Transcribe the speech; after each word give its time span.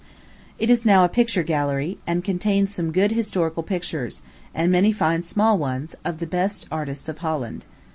It 0.57 0.71
is 0.71 0.83
now 0.83 1.05
a 1.05 1.09
picture 1.09 1.43
gallery, 1.43 1.99
and 2.07 2.23
contains 2.23 2.73
some 2.73 2.91
good 2.91 3.11
historical 3.11 3.61
pictures, 3.61 4.23
and 4.51 4.71
many 4.71 4.91
fine 4.91 5.21
small 5.21 5.59
ones, 5.59 5.95
of 6.03 6.17
the 6.17 6.25
best 6.25 6.65
artists 6.71 7.07
of 7.07 7.19
Holland. 7.19 7.67